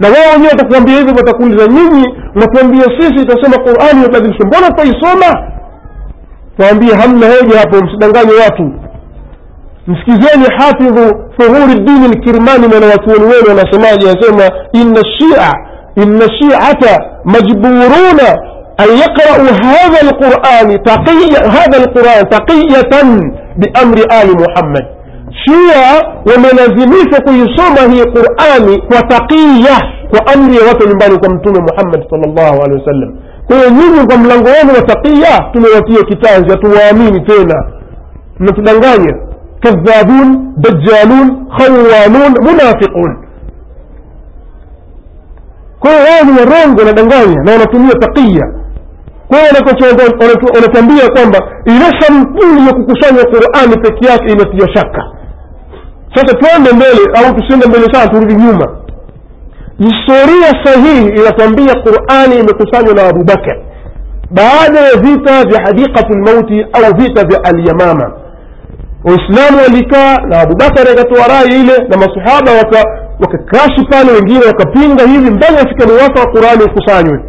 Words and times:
na 0.00 0.08
wao 0.08 0.32
wenyewe 0.32 0.50
watakuambia 0.50 0.98
hivyo 0.98 1.14
watakuuliza 1.14 1.66
nyinyi 1.66 2.04
mnatuambia 2.34 2.84
sisi 2.98 3.22
itasema 3.22 3.56
qurani 3.64 3.98
imebadilishwa 4.00 4.46
mbona 4.46 4.66
tutaisoma 4.66 5.50
tuambie 6.56 6.94
hamna 6.94 7.26
hoja 7.26 7.58
hapo 7.60 7.76
msidanganye 7.84 8.32
watu 8.44 8.72
msikizeni 9.86 10.44
hafidhu 10.58 11.24
fuhuri 11.38 11.80
dini 11.80 12.08
lkirmani 12.08 12.66
mwana 12.68 12.86
wachuoni 12.86 13.24
wenu 13.24 13.48
wanasemaje 13.48 14.10
anasema 14.10 14.50
inna 14.72 15.00
shia 15.18 15.52
inna 15.96 16.26
shiata 16.38 17.04
majburuna 17.24 18.28
an 18.76 18.88
yaqrau 18.98 19.46
hadha 19.46 20.00
lqurani 20.10 20.74
lquran 21.84 22.28
taqiyatan 22.30 23.32
biamri 23.56 24.02
ali 24.08 24.32
muhammad 24.32 24.84
shia 25.44 26.06
wamelazimishwa 26.32 27.20
kuisoma 27.20 27.92
hii 27.92 28.04
qurani 28.04 28.82
kwa 28.88 29.02
taqiya 29.02 29.76
kwa 30.10 30.26
amri 30.34 30.56
ya 30.56 30.64
watu 30.68 30.88
nyumbani 30.88 31.18
kwa 31.18 31.28
mtume 31.34 31.60
muhammad 31.60 32.10
sal 32.10 32.20
llahu 32.34 32.62
alehi 32.62 32.80
wasallam 32.80 33.14
kwa 33.46 33.56
hiyo 33.56 33.70
nyinyi 33.70 34.06
kwa 34.06 34.16
mlango 34.18 34.48
wenu 34.48 34.72
wa 34.76 34.82
taqiya 34.82 35.50
tumewatia 35.52 36.02
kitanzi 36.04 36.50
hatuwaamini 36.50 37.20
tena 37.20 37.64
mnatudanganya 38.38 39.14
kadhabun 39.60 40.52
dajalun 40.56 41.46
khawanun 41.58 42.34
munafiqun 42.42 43.16
kwa 45.80 45.90
hiyo 45.90 46.02
wao 46.02 46.24
ni 46.24 46.32
warongo 46.38 46.80
wanadanganya 46.80 47.42
na 47.44 47.52
wanatumia 47.52 47.92
taqiya 47.94 48.46
kwa 49.28 49.38
hiyo 49.38 49.50
wanatuambia 50.54 51.08
kwamba 51.08 51.38
ile 51.64 52.00
sampuli 52.00 52.66
ya 52.66 52.72
kukusanya 52.74 53.24
qurani 53.24 53.76
peke 53.82 54.06
yake 54.06 54.24
inatia 54.32 54.74
shaka 54.74 55.02
sasa 56.14 56.34
twende 56.38 56.72
mbele 56.72 57.00
au 57.18 57.34
tusiende 57.34 57.66
mbele 57.68 57.84
sana 57.92 58.10
turudi 58.10 58.34
nyuma 58.34 58.76
historia 59.78 60.64
sahihi 60.64 61.08
inatuambia 61.08 61.74
qurani 61.74 62.34
imekusanywa 62.40 62.94
na 62.94 63.08
abubakar 63.08 63.56
baada 64.30 64.80
ya 64.80 64.96
vita 65.00 65.44
vya 65.44 65.60
hadiqatu 65.64 66.12
lmauti 66.12 66.62
au 66.72 66.94
vita 66.96 67.24
vya 67.24 67.44
alyamama 67.44 68.12
waislamu 69.04 69.58
walikaa 69.62 70.16
na 70.16 70.40
abubakar 70.40 70.88
akatoa 70.92 71.26
rai 71.28 71.60
ile 71.60 71.78
na 71.88 71.96
masahaba 71.96 72.52
wakakashi 73.20 73.84
pale 73.90 74.12
wengine 74.12 74.40
wakapinga 74.46 75.06
hivi 75.06 75.30
mpaka 75.30 75.52
afika 75.60 75.86
muwasa 75.86 76.20
wa 76.20 76.32
qurani 76.32 76.64
ikusanywe 76.64 77.20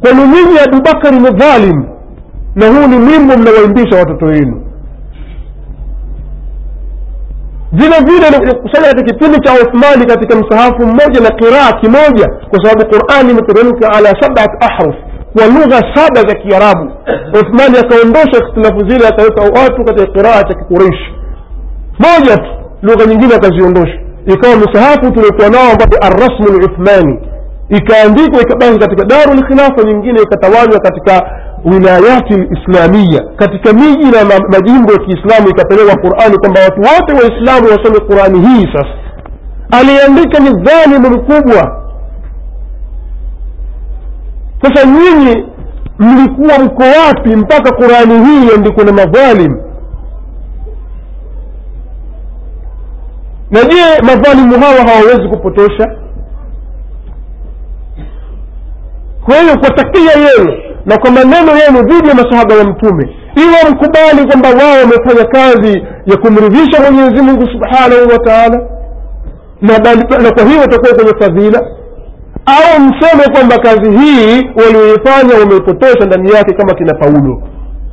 kwani 0.00 0.22
nyinyi 0.22 0.58
abubakari 0.66 1.16
ni 1.16 1.30
dhalim 1.30 1.84
na 2.54 2.66
huu 2.66 2.86
ni 2.88 2.96
wimbo 2.96 3.36
mnawaimbisha 3.36 3.96
watoto 3.98 4.26
wenu 4.26 4.62
vile 7.72 7.96
vile 8.08 8.54
kusanya 8.62 8.86
katika 8.88 9.02
kipindi 9.12 9.38
cha 9.40 9.52
uthmani 9.52 10.06
katika 10.06 10.36
msahafu 10.40 10.82
mmoja 10.86 11.20
na 11.20 11.30
qiraa 11.30 11.72
kimoja 11.80 12.26
kwa 12.50 12.58
sababu 12.64 12.90
qurani 12.90 13.30
imeteremka 13.30 13.88
ala 13.92 14.08
sabat 14.20 14.50
ahruf 14.70 14.94
kwa 15.36 15.46
lugha 15.46 15.94
saba 15.94 16.20
za 16.28 16.34
kiarabu 16.34 16.90
uthmani 17.40 17.78
akaondosha 17.78 18.38
ikhtilafu 18.44 18.88
zile 18.90 19.08
akaweka 19.08 19.42
watu 19.42 19.84
katika 19.84 20.06
qiraa 20.12 20.42
cha 20.42 20.54
kikureishi 20.54 21.14
moja 21.98 22.36
tu 22.36 22.50
lugha 22.82 23.06
nyingine 23.06 23.34
akaziondosha 23.34 23.98
ikawa 24.26 24.56
msahafu 24.56 25.10
tuliokuwa 25.12 25.48
nao 25.48 25.70
ambapo 25.72 25.96
arrasmu 26.06 26.58
luthmani 26.60 27.18
ikaandikwa 27.68 28.40
ikabaki 28.42 28.78
katika 28.78 29.04
daru 29.04 29.34
lkhilafa 29.34 29.82
nyingine 29.84 30.22
ikatawanywa 30.22 30.80
katika 30.80 31.30
wilayati 31.66 32.34
lislamia 32.36 33.20
katika 33.36 33.72
miji 33.72 34.04
na 34.10 34.24
majimbo 34.52 34.92
ya 34.92 34.98
kiislamu 34.98 35.48
ikapelekwa 35.48 35.96
qurani 35.96 36.38
kwamba 36.38 36.60
watu 36.60 36.80
wote 36.80 37.12
waislamu 37.12 37.66
wasome 37.68 38.00
qurani 38.00 38.48
hii 38.48 38.66
sasa. 38.72 38.94
Aliandika 39.70 40.38
ni 40.38 40.50
dhalimu 40.62 41.10
mkubwa 41.10 41.82
sasa 44.62 44.86
nyinyi 44.86 45.46
mlikuwa 45.98 46.58
mko 46.58 46.82
wapi 46.82 47.36
mpaka 47.36 47.72
qurani 47.76 48.24
hii 48.26 48.46
iandikwe 48.48 48.84
na 48.84 48.92
madhalim? 48.92 49.52
Na 53.50 53.60
je 53.64 54.02
madhalimu 54.02 54.60
hawa 54.60 54.80
hawawezi 54.88 55.28
kupotosha? 55.28 55.86
Kwa 59.24 59.36
hiyo 59.36 59.58
kwa 59.58 59.70
takia 59.70 60.12
yenu 60.12 60.52
na 60.86 60.96
kwa 60.98 61.10
maneno 61.10 61.52
yenu 61.62 61.88
dhidi 61.88 62.08
ya 62.08 62.14
masahaba 62.14 62.54
ya 62.54 62.64
mtume 62.64 63.16
iwe 63.44 63.70
mkubali 63.70 64.26
kwamba 64.28 64.48
wao 64.48 64.76
wamefanya 64.80 65.24
kazi 65.24 65.82
ya 66.06 66.16
kumridhisha 66.16 66.80
mwenyezi 66.82 67.22
mungu 67.22 67.46
subhanahu 67.52 68.08
wa 68.12 68.18
taala 68.18 68.60
na, 69.60 70.30
kwa 70.32 70.44
hiyo 70.44 70.60
watakuwa 70.60 70.94
kwenye 70.94 71.12
fadhila 71.20 71.60
au 72.46 72.80
mseme 72.80 73.24
kwamba 73.34 73.56
kazi 73.58 73.90
hii 73.90 74.50
walioifanya 74.56 75.34
wameipotosha 75.40 76.06
ndani 76.06 76.30
yake 76.32 76.54
kama 76.54 76.74
kina 76.74 76.94
paulo. 76.94 77.42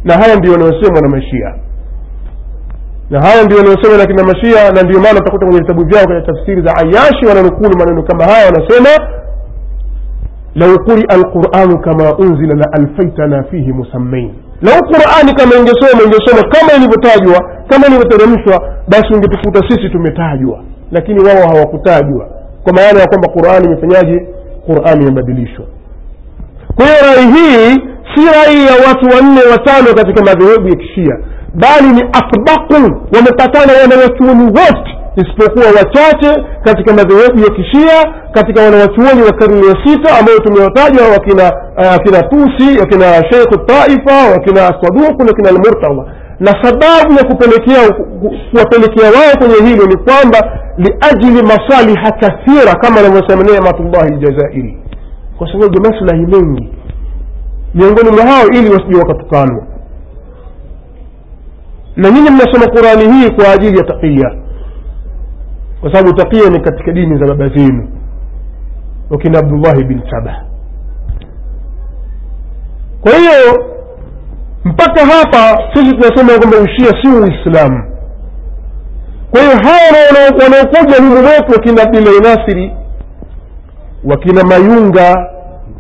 Na 0.04 0.14
haya 0.14 0.36
ndio 0.36 0.52
wanaosemwa 0.52 1.02
na 1.02 1.10
mashia. 1.10 1.56
Na 3.10 3.22
haya 3.22 3.44
ndio 3.44 3.58
wanaosemwa 3.58 3.98
na 3.98 4.06
kina 4.06 4.24
mashia 4.24 4.72
na 4.72 4.82
ndio 4.82 5.00
maana 5.00 5.20
utakuta 5.20 5.46
kwenye 5.46 5.62
vitabu 5.62 5.86
vyao 5.86 6.06
kwenye 6.06 6.22
tafsiri 6.22 6.62
za 6.62 6.76
ayashi 6.76 7.26
wananukulu 7.26 7.78
maneno 7.78 8.04
kama 8.04 8.24
haya 8.24 8.46
wanasema 8.46 8.90
lau 10.56 10.78
quria 10.86 11.10
alquranu 11.10 11.80
kama 11.82 12.18
unzila 12.18 12.56
la 12.56 12.68
alfaitana 12.74 13.44
fihi 13.44 13.74
musammain. 13.74 14.32
Lau 14.62 14.80
qurani 14.92 15.34
kama 15.34 15.56
ingesoma 15.56 16.04
ingesoma 16.06 16.44
kama 16.54 16.74
ilivyotajwa 16.78 17.50
kama 17.68 17.88
ilivyoteremshwa 17.88 18.74
basi 18.88 19.14
ungetukuta 19.14 19.70
sisi 19.70 19.90
tumetajwa. 19.90 20.64
Lakini 20.92 21.20
wao 21.20 21.48
hawakutajwa. 21.48 22.28
Kwa 22.64 22.74
maana 22.74 23.00
ya 23.00 23.08
kwamba 23.08 23.28
qurani 23.28 23.66
imefanyaje? 23.66 24.28
Qurani 24.66 25.02
imebadilishwa. 25.02 25.66
Kwa 26.76 26.86
hiyo 26.86 26.98
rai 27.16 27.26
hii 27.34 27.72
si 28.16 28.22
rai 28.26 28.66
ya 28.66 28.88
watu 28.88 29.06
wanne 29.16 29.42
watano 29.52 29.94
katika 29.96 30.24
madhehebu 30.24 30.68
ya 30.70 30.76
kishia 30.76 31.18
bali 31.56 31.88
ni 31.88 32.02
asbaku 32.02 32.74
wamepatana 33.16 33.74
wanawachuoni 33.82 34.44
wote 34.44 34.93
isipokuwa 35.16 35.66
wachache 35.66 36.44
katika 36.64 36.94
madhehebu 36.94 37.40
ya 37.40 37.50
kishia 37.50 38.14
katika 38.32 38.62
wanawachuoni 38.62 39.22
wa 39.22 39.32
karne 39.34 39.68
ya 39.68 39.76
sita 39.86 40.20
ambayo 40.20 40.40
tumewataja 40.40 41.02
wakina 41.12 41.44
wakina 41.92 42.22
tusi 42.24 42.80
wakina 42.80 43.06
sheikhu 43.32 43.58
taifa 43.66 44.32
wakina 44.34 44.60
saduku 44.62 45.24
na 45.24 45.34
kina 45.34 45.50
almurtadha 45.50 46.06
na 46.40 46.52
sababu 46.64 47.14
ya 47.18 47.24
kupelekea 47.24 47.90
kuwapelekea 48.52 49.10
wao 49.12 49.38
kwenye 49.40 49.70
hilo 49.70 49.86
ni 49.86 49.98
kwamba 49.98 50.60
liajli 50.78 51.44
masaliha 51.44 52.12
kathira 52.12 52.76
kama 52.76 53.00
anavyosema 53.00 53.44
nematullahi 53.44 54.16
ljazairi 54.16 54.78
kwa 55.38 55.52
sababu 55.52 55.82
maslahi 55.82 56.26
mengi. 56.26 56.70
Miongoni 57.76 58.10
mwa 58.12 58.26
hao 58.26 58.48
ili 58.48 58.70
wasije 58.70 58.96
wakatukanwa. 59.00 59.64
Na 61.96 62.10
nyinyi 62.12 62.30
mnasoma 62.30 62.68
qurani 62.68 63.14
hii 63.14 63.30
kwa 63.32 63.52
ajili 63.52 63.78
ya 63.78 63.84
taqiya 63.84 64.32
kwa 65.84 65.94
sababu 65.94 66.14
takia 66.18 66.50
ni 66.50 66.60
katika 66.60 66.92
dini 66.92 67.20
za 67.20 67.26
baba 67.28 67.50
zenu. 67.50 67.90
Wakina 69.10 69.40
abdullahi 69.40 69.84
bin 69.84 70.02
saba 70.12 70.46
kwa 73.02 73.12
hiyo 73.12 73.66
mpaka 74.64 75.06
hapa 75.06 75.62
sisi 75.74 75.92
tunasema 75.96 76.40
kwamba 76.40 76.58
ushia 76.58 77.02
si 77.02 77.08
uislamu. 77.10 77.84
Kwa 79.32 79.42
hiyo 79.42 79.54
hawa 79.64 80.44
wanaokuja 80.44 80.98
humu 80.98 81.16
wetu 81.16 81.52
wakina 81.52 81.84
abdillahi 81.84 82.20
nasiri 82.20 82.74
wakina 84.04 84.44
mayunga 84.44 85.30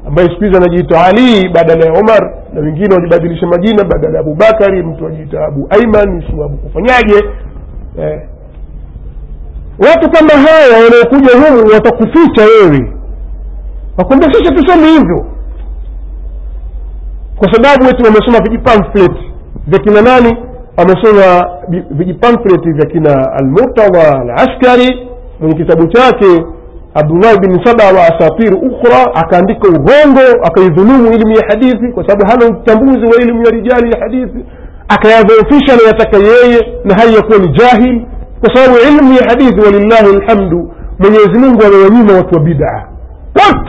ambaye 0.07 0.27
siku 0.29 0.43
hizi 0.43 0.57
anajiita 0.57 1.05
ali 1.05 1.49
badala 1.49 1.85
ya 1.85 1.91
omar 1.99 2.33
na 2.53 2.61
wengine 2.61 2.95
wajibadilisha 2.95 3.47
majina 3.47 3.83
badala 3.83 4.13
ya 4.13 4.19
abubakari 4.19 4.83
mtu 4.83 5.07
ajiita 5.07 5.45
abu 5.45 5.67
aiman 5.69 6.21
si 6.21 6.33
abu 6.43 6.57
kufanyaje 6.57 7.23
eh. 7.99 8.21
Watu 9.79 10.09
kama 10.11 10.33
haya 10.47 10.83
wanaokuja 10.83 11.31
humu 11.47 11.73
watakuficha 11.73 12.41
wewe. 12.45 12.93
Wakwambia 13.97 14.29
tuseme 14.29 14.87
hivyo. 14.87 15.25
Kwa 17.35 17.53
sababu 17.53 17.85
wetu 17.85 18.03
wamesoma 18.03 18.39
vijipamflet 18.43 19.11
vya 19.67 19.79
kina 19.79 20.01
nani? 20.01 20.37
Wamesoma 20.77 21.47
vijipamflet 21.91 22.61
vya 22.75 22.85
kina 22.85 23.31
almurtadha 23.33 24.19
alaskari 24.21 25.07
mwenye 25.39 25.55
kitabu 25.55 25.87
chake 25.87 26.43
abdullahi 26.93 27.37
bin 27.39 27.65
saba 27.65 27.83
wa 27.83 28.03
asatiri 28.07 28.55
ukhra 28.55 29.15
akaandika 29.15 29.67
urongo 29.67 30.43
akaidhulumu 30.43 31.07
elimu 31.13 31.31
ya 31.35 31.43
hadithi 31.49 31.87
kwa 31.93 32.07
sababu 32.07 32.31
hana 32.31 32.57
uchambuzi 32.61 33.05
wa 33.05 33.21
elimu 33.21 33.45
ya 33.45 33.51
rijali 33.51 33.91
ya 33.91 33.99
hadithi. 33.99 34.45
Akayadhoofisha 34.87 35.73
anayotaka 35.73 36.17
yeye 36.17 36.79
na 36.85 36.95
hali 36.95 37.15
ya 37.15 37.21
kuwa 37.21 37.37
ni 37.37 37.47
jahil 37.47 38.05
تصاب 38.43 38.71
علمي 38.85 39.17
حديث 39.29 39.55
ولله 39.65 40.05
الحمد. 40.17 40.53
من 41.03 41.11
يزنون 41.15 41.57
قول 41.61 41.73
وليمة 41.83 42.31
بدعة. 42.47 42.79
قلت. 43.39 43.67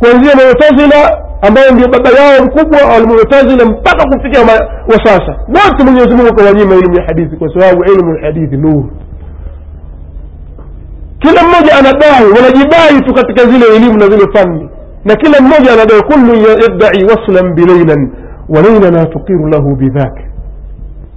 كونزي 0.00 0.30
المعتزلة 0.32 1.00
أما 1.48 1.60
ينبي 1.66 1.86
بدياه 1.86 2.38
الكبوة 2.42 2.94
أو 2.94 3.02
المعتزلة 3.02 3.64
مبقى 3.68 3.92
فيك 4.22 4.36
ما 4.48 4.56
وساسة 4.90 5.34
قلت 5.56 5.82
من 5.82 5.96
يزنون 5.96 6.28
قول 6.36 6.46
وليمة 6.48 6.74
علمي 6.74 7.00
حديث 7.08 7.28
وصاب 7.42 7.76
علم 7.88 8.10
الحديث 8.14 8.52
نور. 8.52 8.84
كل 11.22 11.36
مجي 11.52 11.72
أنا 11.80 11.90
داعي 11.90 12.24
ولا 12.24 12.50
جباعي 12.58 13.00
تكتك 13.08 13.40
زيلة 13.40 13.66
علم 13.74 13.96
نزيل 13.96 14.20
فن 14.34 14.68
لكل 15.06 15.32
مجي 15.42 15.68
أنا 15.74 15.84
داعي 15.84 16.00
كل 16.00 16.28
يدعي 16.64 17.04
وصلا 17.04 17.54
بليلا 17.54 18.10
وليلا 18.48 18.88
لا 18.96 19.04
تقير 19.04 19.40
له 19.54 19.76
بذاك. 19.80 20.16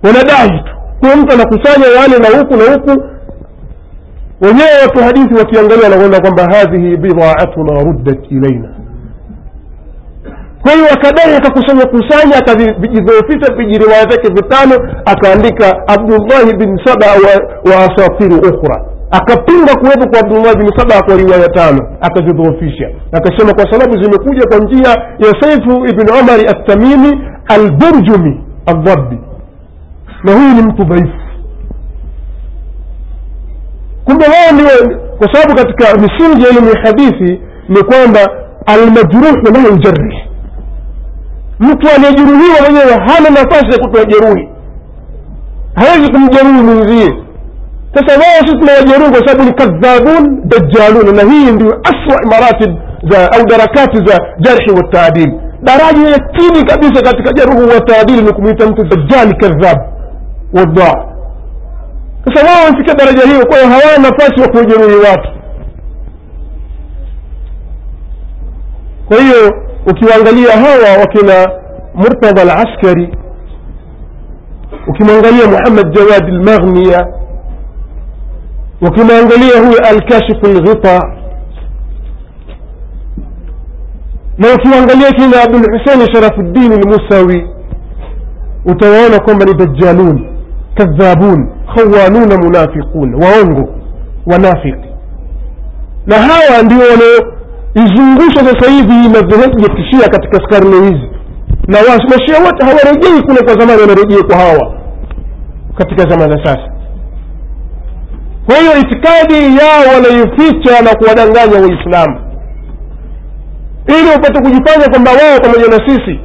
ولا 0.06 0.22
داعيته 0.22 0.77
kuwa 1.00 1.16
mtu 1.16 1.34
anakusanya 1.34 1.88
yale 1.88 2.18
na 2.18 2.40
huku 2.40 2.56
na 2.56 2.74
huku 2.74 3.04
wenyewe 4.42 4.70
watu 4.82 5.04
hadithi 5.04 5.34
wakiangalia 5.36 5.90
wanaona 5.90 6.20
kwamba 6.20 6.44
hadhihi 6.58 6.98
bidaatuna 6.98 7.84
ruddat 7.84 8.32
ilaina 8.32 8.70
kwa 10.62 10.72
hiyo 10.72 10.86
akadai 10.94 11.36
akakusanya 11.36 11.86
kusanya 11.86 12.38
akavijidhoofisha 12.38 13.54
vijiriwaya 13.58 14.06
vyake 14.06 14.28
vitano 14.34 14.76
akaandika 15.06 15.88
abdullahi 15.88 16.54
bin 16.58 16.80
saba 16.86 17.06
wa, 17.08 17.34
wa 17.72 17.78
asatiru 17.86 18.38
ukhra. 18.38 18.86
Akapinga 19.12 19.76
kuwepo 19.76 20.10
kwa 20.10 20.20
abdullahi 20.20 20.58
bin 20.58 20.72
saba 20.78 21.02
kwa 21.06 21.16
riwaya 21.16 21.48
tano 21.50 21.98
akazidhoofisha 22.02 22.90
akasema 23.12 23.54
kwa 23.54 23.72
sababu 23.72 24.04
zimekuja 24.04 24.42
kwa 24.50 24.58
njia 24.58 24.90
ya 25.20 25.42
saifu 25.42 25.86
ibn 25.86 26.10
umari 26.22 26.48
altamimi 26.48 27.22
alburjumi 27.48 28.44
aldhabi 28.66 29.20
na 30.24 30.32
huyu 30.34 30.54
ni 30.54 30.62
mtu 30.62 30.84
dhaifu. 30.84 31.18
Kumbe 34.06 34.26
wao 34.26 34.52
ndio 34.54 34.98
kwa 35.18 35.34
sababu 35.34 35.56
katika 35.56 35.94
misingi 35.96 36.44
ya 36.44 36.50
elimu 36.50 36.70
ya 36.70 36.82
hadithi 36.84 37.42
ni 37.70 37.84
kwamba 37.84 38.20
almajruhu 38.66 39.54
la 39.54 39.70
yujarih 39.70 40.18
mtu 41.60 41.88
aliyejeruhiwa 41.96 42.62
mwenyewe 42.62 42.92
hana 42.94 43.30
nafasi 43.30 43.72
ya 43.72 43.78
kutoa 43.88 44.06
jeruhi 44.06 44.50
hawezi 45.76 46.12
kumjeruhi 46.12 46.62
mwenzie. 46.64 47.14
Sasa 47.94 48.14
wao 48.14 48.40
sisi 48.46 48.58
tunawajeruhi 48.60 49.12
kwa 49.12 49.28
sababu 49.28 49.44
ni 49.44 49.54
kadhabun 49.54 50.42
dajalun 50.46 51.16
na 51.16 51.32
hii 51.32 51.52
ndio 51.52 51.80
aswa 51.84 52.22
maratib 52.32 52.76
za 53.12 53.32
au 53.32 53.46
darakati 53.46 53.98
za 54.06 54.18
jarhi 54.40 54.72
wa 54.72 54.84
taadil. 54.84 55.32
Daraja 55.64 56.10
ya 56.10 56.20
chini 56.20 56.66
kabisa 56.66 57.02
katika 57.02 57.34
jarhu 57.34 57.70
wa 57.70 57.82
taadili 57.82 58.22
ni 58.22 58.34
kumwita 58.34 58.66
mtu 58.68 58.84
dajali 58.84 59.34
kadhab 59.36 59.78
wadaa 60.54 61.06
sasa 62.26 62.48
wao 62.48 62.66
wamefikia 62.66 62.94
daraja 62.94 63.22
hiyo 63.26 63.46
kwa 63.46 63.58
hiyo 63.58 63.70
hawana 63.70 64.10
nafasi 64.10 64.42
wa 64.42 64.48
kujeruhi 64.48 64.96
watu 64.96 65.30
kwa 69.08 69.22
hiyo 69.22 69.54
ukiwaangalia 69.92 70.52
hawa 70.52 71.00
wakina 71.00 71.48
murtadha 71.96 72.42
alaskari 72.42 73.18
ukimwangalia 74.88 75.48
muhammad 75.48 75.94
jawad 75.96 76.24
almaghniya 76.24 77.08
ukimwangalia 78.82 79.60
huyo 79.66 79.80
alkashifu 79.90 80.46
lghita 80.48 81.02
na 84.38 84.48
ukiwaangalia 84.56 85.12
kina 85.12 85.44
abulhuseini 85.44 86.14
sharafuddin 86.14 86.74
lmusawi 86.74 87.50
utawaona 88.66 89.20
kwamba 89.20 89.46
ni 89.46 89.54
dajalun 89.54 90.37
kadhabun 90.78 91.50
khawanuna 91.76 92.38
munafiqun 92.38 93.14
waongo 93.24 93.70
wanafiki 94.26 94.88
na 96.08 96.16
hawa 96.16 96.64
ndio 96.64 96.78
wanaoizungusha 96.80 98.40
sasa 98.40 98.72
hivi 98.72 99.10
madhehebu 99.10 99.60
ya 99.62 99.70
kishia 99.76 100.10
katika 100.10 100.40
karne 100.48 100.76
hizi. 100.76 101.10
Na 101.68 101.78
mashia 102.10 102.40
wote 102.46 102.66
hawarejei 102.66 103.22
kule 103.22 103.42
kwa 103.44 103.54
zamani 103.54 103.82
wanarejea 103.82 104.24
kwa 104.24 104.38
hawa 104.38 104.74
katika 105.78 106.10
zama 106.10 106.28
za 106.28 106.44
sasa. 106.46 106.72
Kwa 108.46 108.56
hiyo 108.58 108.72
itikadi 108.82 109.58
yao 109.58 109.94
wanaificha 109.96 110.82
na 110.82 110.96
kuwadanganya 111.00 111.60
waislamu 111.62 112.20
ili 113.88 114.10
wapate 114.10 114.40
kujifanya 114.42 114.90
kwamba 114.90 115.12
wao 115.12 115.40
pamoja 115.42 115.68
na 115.78 115.88
sisi 115.88 116.20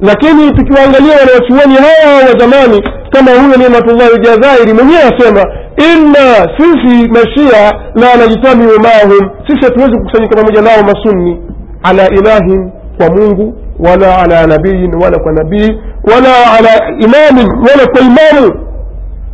lakini 0.00 0.50
tukiwaangalia 0.50 1.16
wanawachuoni 1.20 1.74
hawa 1.74 2.16
wa 2.16 2.38
zamani 2.38 2.82
kama 3.10 3.30
huyo 3.30 3.56
nimatullahi 3.56 4.18
jazairi 4.22 4.72
mwenyewe 4.72 5.02
asema 5.02 5.44
inna 5.92 6.48
sisi 6.58 7.08
mashia 7.08 7.72
la 7.94 8.16
najtamiu 8.16 8.80
maahum. 8.80 9.30
Sisi 9.46 9.64
hatuwezi 9.64 9.96
kukusanyika 9.98 10.36
pamoja 10.36 10.62
nao 10.62 10.82
masunni 10.94 11.40
ala 11.82 12.08
ilahin 12.08 12.70
kwa 12.96 13.08
mungu 13.10 13.54
wala 13.78 14.18
ala 14.22 14.46
nabiyin 14.46 14.94
wala 14.94 15.18
kwa 15.18 15.32
nabii 15.32 15.78
wala 16.14 16.52
ala 16.58 16.88
imamin 16.98 17.48
wala 17.50 17.86
kwa 17.92 18.00
imamu. 18.00 18.66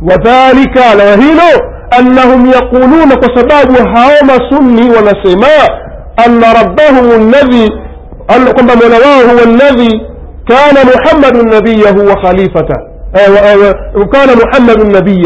Wadhalika 0.09 0.95
na 0.95 1.15
hilo 1.23 1.63
annahum 1.99 2.45
yaquluna 2.51 3.15
kwa 3.17 3.35
sababu 3.35 3.89
hao 3.95 4.11
masunni 4.25 4.89
wanasema 4.95 5.47
anna 6.25 6.53
rabbahum 6.53 7.11
alladhi 7.11 7.71
kwamba 8.53 8.75
mola 8.75 8.97
wao 9.07 9.21
huwa 9.29 9.43
alladhi 9.43 10.01
كان 10.49 10.75
محمد 10.91 11.35
النبي 11.43 11.81
هو 11.97 12.09
خليفته. 12.23 12.79
وكان 13.95 14.29
محمد 14.43 14.79
النبي. 14.81 15.23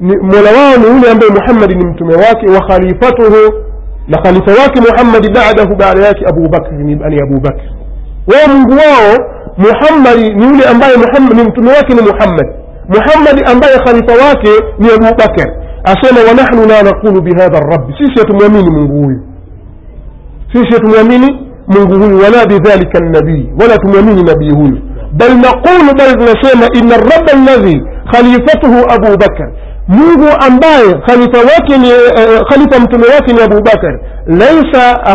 ملوان 0.00 0.80
ولي 0.84 1.12
أمبي 1.12 1.26
محمد 1.38 1.72
نمتمواك 1.72 2.40
وخليفته. 2.54 3.34
لخليفواك 4.08 4.74
محمد 4.88 5.24
بعده 5.38 5.74
بعد 5.84 5.98
ذلك 5.98 6.20
أبو 6.32 6.44
بكر 6.54 6.72
يعني 6.72 7.16
أبو 7.26 7.38
بكر. 7.46 7.66
ومقواه 8.30 9.16
محمد 9.58 10.18
نولي 10.42 10.64
أمبي 10.70 10.94
محمد 11.04 11.34
نمتمواك 11.40 11.88
محمد. 12.10 12.48
محمد 12.96 13.36
أمبي 13.52 13.74
خليفواك 13.86 14.44
أبو 14.96 15.10
بكر. 15.22 15.48
أسأل 15.86 16.16
ونحن 16.26 16.68
لا 16.68 16.82
نقول 16.82 17.20
بهذا 17.20 17.58
الرب. 17.58 17.86
سيسيت 17.98 18.30
مؤمني 18.42 18.70
من 18.70 18.88
قوي 18.88 19.16
سيسيت 20.52 20.84
مؤمني 20.84 21.51
من 21.68 22.12
ولا 22.12 22.44
بذلك 22.44 22.92
النبي 23.02 23.52
ولا 23.60 23.76
تمامين 23.76 24.18
نبيهون 24.18 24.72
بل 25.12 25.32
نقول 25.48 25.86
بل 25.98 26.10
نسيما 26.24 26.66
إن 26.78 26.92
الرب 26.92 27.26
الذي 27.38 27.82
خليفته 28.14 28.94
أبو 28.94 29.16
بكر 29.16 29.48
منذ 29.88 30.22
أنباي 30.48 30.84
خليفة 32.50 32.78
متمواتن 32.84 33.38
أبو 33.42 33.58
بكر 33.60 33.94
ليس 34.28 34.72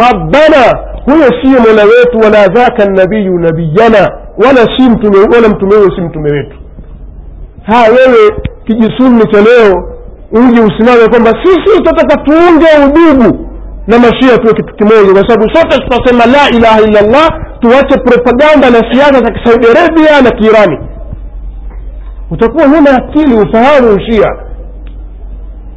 ربنا 0.07 0.63
هو 1.09 1.21
سيم 1.43 1.63
لويت 1.79 2.25
ولا 2.25 2.45
ذاك 2.45 2.81
النبي 2.81 3.27
نبينا 3.29 4.03
ولا 4.37 4.63
سيم 4.77 4.93
تمويت 4.95 5.35
ولا 5.35 5.47
متمويت 5.47 5.91
سيم 5.95 6.07
تمويت 6.11 6.49
ها 7.67 7.89
ويوي 7.89 8.27
كي 8.67 8.73
جسول 8.73 9.11
متلو 9.11 9.73
ويوي 10.31 10.59
وسنان 10.65 10.97
يقول 11.05 11.25
سيسي 11.43 11.75
تتكتونجا 11.85 12.71
وبيبو 12.85 13.46
na 13.87 13.99
mashia 13.99 14.37
tuwe 14.37 14.53
kitu 14.53 14.75
kimoja 14.75 15.13
kwa 15.13 15.27
sababu 15.29 15.55
sote 15.55 15.77
tutasema 15.77 16.25
la 16.25 16.49
ilaha 16.57 16.81
illa 16.81 16.99
allah 16.99 17.27
tuache 17.59 17.97
propaganda 17.99 18.69
na 18.69 18.93
siasa 18.93 19.13
za 19.25 19.31
kisaudi 19.31 19.67
arabia 19.67 20.21
na 20.21 20.31
kiirani. 20.31 20.77
Utakuwa 22.31 22.67
huna 22.67 22.95
akili 22.97 23.33
ufahamu 23.35 23.95
ushia 23.95 24.35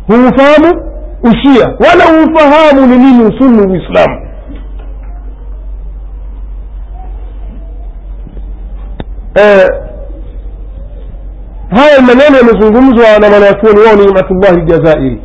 huufahamu 0.07 0.83
ushia. 1.23 1.67
Wala 1.67 2.05
huufahamu 2.05 2.87
ni 2.87 2.97
nini 2.99 3.25
usunni 3.25 3.61
uislamu. 3.73 4.27
Eh, 9.35 9.67
haya 11.71 12.01
maneno 12.01 12.37
yamezungumzwa 12.37 13.19
na 13.19 13.29
mwanachuoni 13.31 13.81
wao 13.81 13.97
ni 13.97 14.07
nimatullahi 14.07 14.63
jazairi 14.63 15.21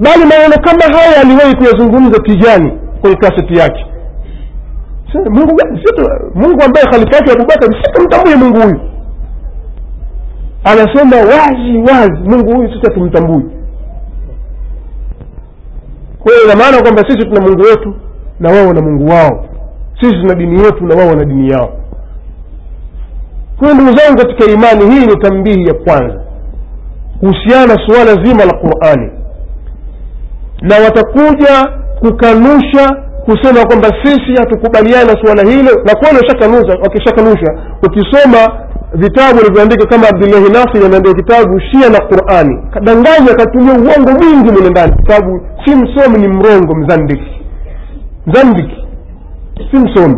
bali 0.00 0.24
maneno 0.24 0.56
kama 0.64 0.96
haya 0.98 1.20
aliwahi 1.20 1.56
kuyazungumza 1.56 2.18
tijani 2.22 2.78
kwenye 3.00 3.16
kaseti 3.16 3.56
yake. 3.56 3.86
Mungu 5.30 5.60
mungu 6.34 6.62
ambaye 6.62 6.86
khalifa 6.86 7.16
yake 7.16 7.32
abubakari 7.32 7.76
situmtambue 7.84 8.36
mungu 8.36 8.60
huyu. 8.62 8.80
Anasema 10.64 11.16
wazi 11.16 11.78
wazi 11.92 12.28
mungu 12.28 12.54
huyu 12.56 12.68
sisi 12.72 12.86
hatumtambui. 12.86 13.42
Kwa 16.18 16.32
hiyo 16.32 16.44
inamaana 16.44 16.82
kwamba 16.82 17.02
sisi 17.08 17.18
tuna 17.28 17.40
mungu 17.40 17.62
wetu 17.62 17.94
na 18.40 18.50
wao 18.50 18.72
na 18.72 18.80
mungu 18.80 19.06
wao. 19.10 19.44
Sisi 20.00 20.12
tuna 20.12 20.34
dini 20.34 20.60
yetu 20.64 20.84
na 20.86 20.94
wao 20.94 21.08
wana 21.08 21.24
dini 21.24 21.48
yao. 21.50 21.72
Kwa 23.58 23.74
ndugu 23.74 23.96
zangu 23.96 24.16
katika 24.18 24.52
imani 24.52 24.94
hii 24.94 25.06
ni 25.06 25.16
tambihi 25.16 25.64
ya 25.64 25.74
kwanza. 25.74 26.20
Kuhusiana 27.20 27.78
suala 27.86 28.24
zima 28.24 28.44
la 28.44 28.52
qurani 28.52 29.10
na 30.62 30.76
watakuja 30.84 31.68
kukanusha 32.00 32.96
kusema 33.24 33.66
kwamba 33.66 33.88
sisi 34.04 34.34
hatukubaliani 34.38 35.06
na 35.12 35.16
suala 35.24 35.50
hilo 35.50 35.70
na 35.84 35.94
kweli 35.94 36.16
wakishakanusha 36.82 37.52
ukisoma 37.82 38.60
vitabu 38.94 39.40
alivyoandika 39.40 39.86
kama 39.86 40.08
abdullahi 40.08 40.48
nasir 40.52 40.86
ameandika 40.86 41.14
kitabu 41.14 41.60
shia 41.60 41.88
na 41.90 41.98
qurani. 42.00 42.58
Kadanganya 42.70 43.30
akatumia 43.32 43.72
uongo 43.72 44.10
mwingi 44.12 44.52
mule 44.52 44.70
ndani. 44.70 44.92
Kitabu 44.96 45.46
si 45.64 45.76
msomi 45.76 46.18
ni 46.18 46.28
mrongo 46.28 46.74
mzandiki. 46.74 47.42
Mzandiki 48.26 48.84
si 49.70 49.76
msomi 49.76 50.16